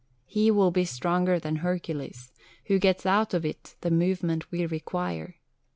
He 0.25 0.49
will 0.49 0.71
be 0.71 0.83
stronger 0.83 1.37
than 1.37 1.57
Hercules, 1.57 2.31
who 2.65 2.79
gets 2.79 3.05
out 3.05 3.35
of 3.35 3.45
it 3.45 3.75
the 3.81 3.91
movement 3.91 4.49
we 4.51 4.65
require. 4.65 5.35